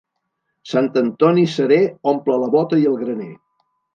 Sant 0.69 0.87
Antoni 1.01 1.43
serè 1.57 1.77
omple 2.13 2.39
la 2.45 2.49
bota 2.57 2.83
i 2.85 2.89
el 2.93 2.99
graner. 3.05 3.31